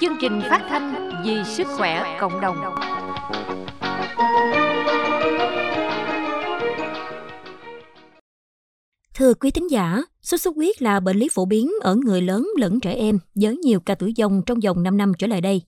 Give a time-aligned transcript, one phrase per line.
[0.00, 2.56] Chương trình phát thanh vì sức khỏe cộng đồng.
[9.14, 12.48] Thưa quý thính giả, sốt xuất huyết là bệnh lý phổ biến ở người lớn
[12.58, 15.62] lẫn trẻ em với nhiều ca tử vong trong vòng 5 năm trở lại đây.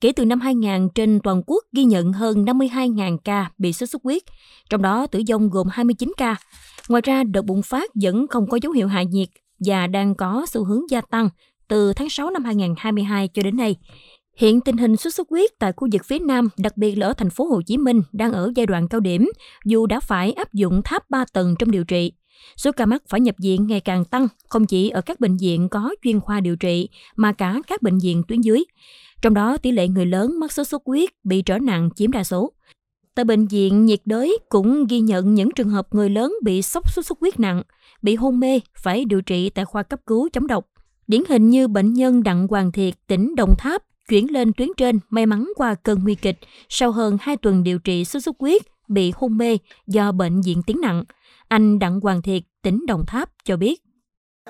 [0.00, 4.02] Kể từ năm 2000, trên toàn quốc ghi nhận hơn 52.000 ca bị sốt xuất
[4.02, 4.22] huyết,
[4.70, 6.36] trong đó tử vong gồm 29 ca.
[6.88, 9.28] Ngoài ra, đợt bùng phát vẫn không có dấu hiệu hạ nhiệt
[9.58, 11.28] và đang có xu hướng gia tăng
[11.68, 13.76] từ tháng 6 năm 2022 cho đến nay.
[14.36, 17.12] Hiện tình hình sốt xuất huyết tại khu vực phía Nam, đặc biệt là ở
[17.12, 19.30] thành phố Hồ Chí Minh đang ở giai đoạn cao điểm,
[19.64, 22.12] dù đã phải áp dụng tháp 3 tầng trong điều trị.
[22.56, 25.68] Số ca mắc phải nhập viện ngày càng tăng, không chỉ ở các bệnh viện
[25.68, 28.64] có chuyên khoa điều trị, mà cả các bệnh viện tuyến dưới.
[29.22, 32.24] Trong đó, tỷ lệ người lớn mắc sốt xuất huyết bị trở nặng chiếm đa
[32.24, 32.52] số.
[33.14, 36.92] Tại bệnh viện nhiệt đới cũng ghi nhận những trường hợp người lớn bị sốc
[36.92, 37.62] sốt xuất huyết nặng,
[38.02, 40.66] bị hôn mê phải điều trị tại khoa cấp cứu chống độc.
[41.06, 44.98] Điển hình như bệnh nhân Đặng Hoàng Thiệt, tỉnh Đồng Tháp, chuyển lên tuyến trên
[45.10, 46.38] may mắn qua cơn nguy kịch
[46.68, 50.62] sau hơn 2 tuần điều trị sốt xuất huyết, bị hôn mê do bệnh diễn
[50.62, 51.04] tiến nặng.
[51.48, 53.82] Anh Đặng Hoàng Thiệt, tỉnh Đồng Tháp cho biết.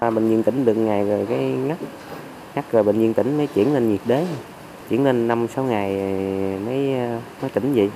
[0.00, 1.78] À, bệnh viện tỉnh được ngày rồi cái ngắt,
[2.54, 4.26] ngắt rồi bệnh viện tỉnh mới chuyển lên nhiệt đới,
[4.88, 5.94] chuyển lên 5-6 ngày
[6.58, 6.76] mới,
[7.42, 7.90] mới tỉnh vậy.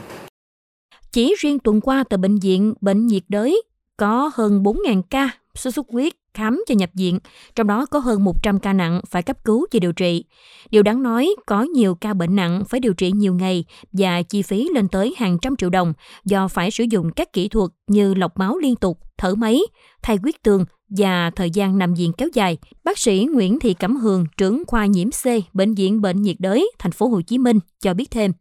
[1.13, 3.63] Chỉ riêng tuần qua tại bệnh viện Bệnh nhiệt đới
[3.97, 7.19] có hơn 4.000 ca sốt xuất huyết khám cho nhập viện,
[7.55, 10.25] trong đó có hơn 100 ca nặng phải cấp cứu và điều trị.
[10.71, 14.43] Điều đáng nói, có nhiều ca bệnh nặng phải điều trị nhiều ngày và chi
[14.43, 15.93] phí lên tới hàng trăm triệu đồng
[16.25, 19.61] do phải sử dụng các kỹ thuật như lọc máu liên tục, thở máy,
[20.03, 22.59] thay huyết tương và thời gian nằm viện kéo dài.
[22.85, 26.71] Bác sĩ Nguyễn Thị Cẩm Hường, trưởng khoa nhiễm C, bệnh viện Bệnh nhiệt đới,
[26.79, 28.33] thành phố Hồ Chí Minh cho biết thêm.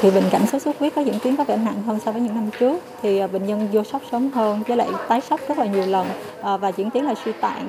[0.00, 2.20] Thì bệnh cảnh sốt xuất huyết có diễn tiến có vẻ nặng hơn so với
[2.20, 5.40] những năm trước thì à, bệnh nhân vô sốc sớm hơn với lại tái sốc
[5.48, 6.06] rất là nhiều lần
[6.42, 7.68] à, và diễn tiến là suy tạng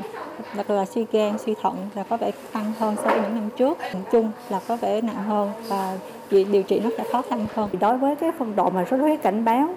[0.57, 3.49] đặc là suy gan, suy thận là có vẻ tăng hơn so với những năm
[3.57, 3.77] trước.
[3.93, 5.97] Nói chung là có vẻ nặng hơn và
[6.29, 7.69] điều trị nó sẽ khó khăn hơn.
[7.79, 9.69] Đối với cái phân độ mà sốt xuất huyết cảnh báo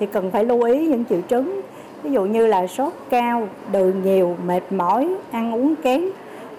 [0.00, 1.60] thì cần phải lưu ý những triệu chứng
[2.02, 6.04] ví dụ như là sốt cao, đường nhiều, mệt mỏi, ăn uống kém,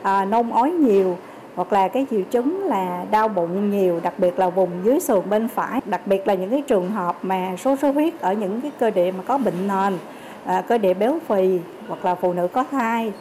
[0.02, 1.18] à, nôn ói nhiều
[1.58, 5.30] hoặc là cái triệu chứng là đau bụng nhiều đặc biệt là vùng dưới sườn
[5.30, 8.62] bên phải đặc biệt là những cái trường hợp mà sốt xuất huyết ở những
[8.62, 9.98] cái cơ địa mà có bệnh nền
[10.46, 13.12] à, cơ địa béo phì hoặc là phụ nữ có thai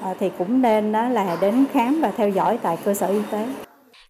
[0.00, 3.20] à, thì cũng nên đó là đến khám và theo dõi tại cơ sở y
[3.30, 3.46] tế.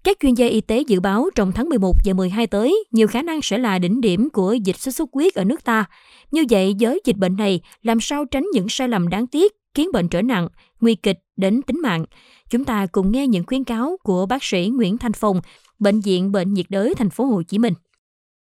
[0.04, 3.22] Các chuyên gia y tế dự báo trong tháng 11 và 12 tới, nhiều khả
[3.22, 5.84] năng sẽ là đỉnh điểm của dịch sốt xuất huyết ở nước ta.
[6.30, 9.92] Như vậy, với dịch bệnh này, làm sao tránh những sai lầm đáng tiếc khiến
[9.92, 10.48] bệnh trở nặng,
[10.80, 12.04] nguy kịch đến tính mạng?
[12.54, 15.36] Chúng ta cùng nghe những khuyến cáo của bác sĩ Nguyễn Thanh Phong,
[15.78, 17.72] bệnh viện Bệnh nhiệt đới thành phố Hồ Chí Minh.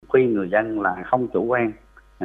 [0.08, 1.72] Khuyên người dân là không chủ quan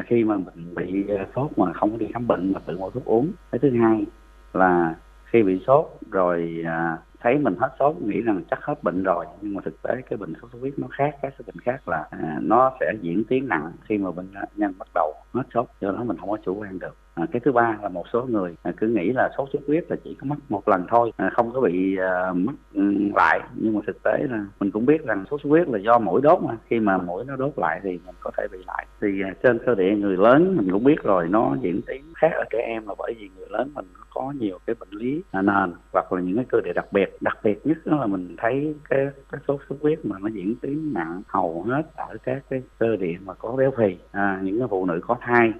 [0.05, 3.05] khi mà mình bị ờ, sốt mà không đi khám bệnh mà tự mua thuốc
[3.05, 3.31] uống.
[3.51, 4.05] Cái thứ hai
[4.53, 4.95] là
[5.25, 9.25] khi bị sốt rồi à, thấy mình hết sốt nghĩ rằng chắc hết bệnh rồi
[9.41, 11.87] nhưng mà thực tế cái bệnh sốt xuất huyết nó khác các cái bệnh khác
[11.87, 15.67] là à, nó sẽ diễn tiến nặng khi mà bệnh nhân bắt đầu hết sốt
[15.81, 18.25] do đó mình không có chủ quan được à, cái thứ ba là một số
[18.25, 21.11] người à, cứ nghĩ là sốt xuất huyết là chỉ có mắc một lần thôi
[21.17, 22.81] à, không có bị à, mắc ừ,
[23.15, 23.39] lại.
[23.55, 26.21] Nhưng mà thực tế là mình cũng biết rằng sốt xuất huyết là do mũi
[26.21, 26.57] đốt mà.
[26.67, 28.85] Khi mà mũi nó đốt lại thì mình có thể bị lại.
[29.01, 32.31] Thì à, trên cơ địa người lớn mình cũng biết rồi nó diễn tiến khác
[32.33, 35.41] ở trẻ em là bởi vì người lớn mình có nhiều cái bệnh lý à,
[35.41, 37.17] nền hoặc là những cái cơ địa đặc biệt.
[37.21, 40.55] Đặc biệt nhất đó là mình thấy cái cái sốt xuất huyết mà nó diễn
[40.61, 44.59] tiến nặng hầu hết ở các cái cơ địa mà có béo phì à, những
[44.59, 45.53] cái phụ nữ có thai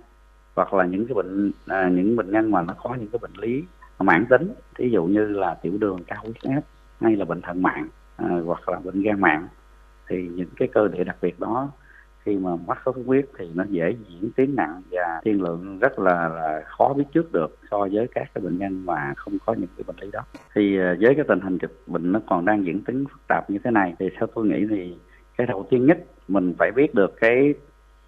[0.56, 3.34] hoặc là những cái bệnh à, những bệnh nhân mà nó có những cái bệnh
[3.34, 3.64] lý
[4.00, 6.62] mãn tính ví dụ như là tiểu đường cao huyết áp
[7.02, 9.48] hay là bệnh thận mạng à, hoặc là bệnh gan mạng
[10.08, 11.72] thì những cái cơ địa đặc biệt đó
[12.26, 15.80] khi mà mắc sốt xuất huyết thì nó dễ diễn tiến nặng và tiên lượng
[15.80, 19.38] rất là, là khó biết trước được so với các cái bệnh nhân mà không
[19.46, 20.22] có những cái bệnh lý đó.
[20.56, 23.50] Thì à, với cái tình hình dịch bệnh nó còn đang diễn tiến phức tạp
[23.50, 24.98] như thế này thì theo tôi nghĩ thì
[25.38, 25.98] cái đầu tiên nhất
[26.28, 27.54] mình phải biết được cái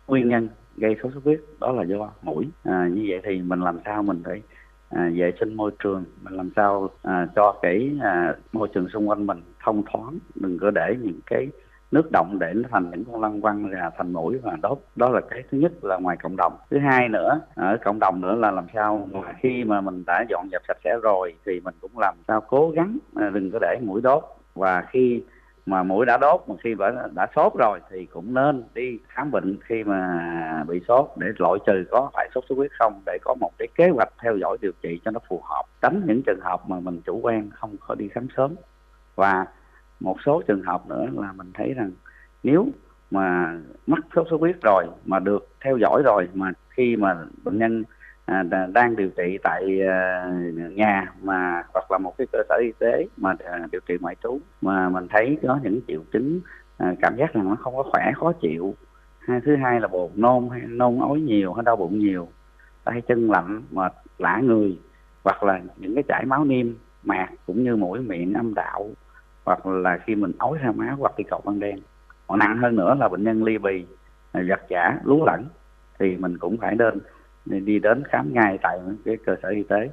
[0.07, 2.47] nguyên nhân gây sốt xuất huyết đó là do mũi.
[2.63, 4.41] À, như vậy thì mình làm sao mình phải
[4.89, 9.09] à, vệ sinh môi trường mình làm sao à, cho cái à, môi trường xung
[9.09, 11.47] quanh mình thông thoáng đừng có để những cái
[11.91, 15.09] nước động để nó thành những con lăng quăng ra thành mũi và đốt đó
[15.09, 16.53] là cái thứ nhất là ngoài cộng đồng.
[16.69, 20.25] Thứ hai nữa ở cộng đồng nữa là làm sao mà khi mà mình đã
[20.29, 23.59] dọn dẹp sạch sẽ rồi thì mình cũng làm sao cố gắng à, đừng có
[23.61, 24.23] để mũi đốt.
[24.55, 25.23] Và khi
[25.65, 29.31] mà mũi đã đốt mà khi đã, đã sốt rồi thì cũng nên đi khám
[29.31, 33.17] bệnh khi mà bị sốt để loại trừ có phải sốt xuất huyết không để
[33.21, 36.21] có một cái kế hoạch theo dõi điều trị cho nó phù hợp tránh những
[36.25, 38.55] trường hợp mà mình chủ quan không có đi khám sớm.
[39.15, 39.45] Và
[39.99, 41.91] một số trường hợp nữa là mình thấy rằng
[42.43, 42.67] nếu
[43.11, 43.57] mà
[43.87, 47.83] mắc sốt xuất huyết rồi mà được theo dõi rồi mà khi mà bệnh nhân
[48.25, 48.43] à,
[48.73, 50.29] đang điều trị tại à,
[50.71, 54.15] nhà mà hoặc là một cái cơ sở y tế mà à, điều trị ngoại
[54.23, 54.39] trú.
[54.61, 56.39] Mà mình thấy có những triệu chứng
[56.77, 58.75] à, cảm giác là nó không có khỏe khó chịu.
[59.19, 62.27] Hai thứ hai là buồn nôn hay nôn ói nhiều hay đau bụng nhiều
[62.85, 64.79] tay chân lạnh mệt lạ người
[65.23, 66.67] hoặc là những cái chảy máu niêm
[67.03, 68.89] mạc cũng như mũi miệng âm đạo
[69.45, 71.79] hoặc là khi mình ói ra máu hoặc đi cầu ban đen
[72.27, 73.85] còn nặng hơn nữa là bệnh nhân ly bì
[74.31, 75.45] à, giật giả lú lẫn
[75.99, 76.99] thì mình cũng phải nên
[77.45, 79.89] nên đi đến khám ngay tại cái cơ sở y tế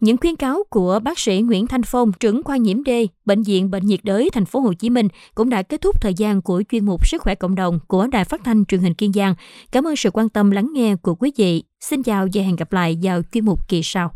[0.00, 2.90] những khuyến cáo của bác sĩ Nguyễn Thanh Phong, trưởng khoa nhiễm D,
[3.24, 6.14] bệnh viện Bệnh nhiệt đới thành phố Hồ Chí Minh cũng đã kết thúc thời
[6.14, 9.12] gian của chuyên mục Sức khỏe cộng đồng của Đài Phát thanh Truyền hình Kiên
[9.12, 9.34] Giang.
[9.72, 11.62] Cảm ơn sự quan tâm lắng nghe của quý vị.
[11.80, 14.10] Xin chào và hẹn gặp lại vào chuyên mục kỳ sau.